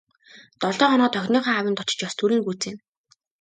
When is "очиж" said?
1.83-1.99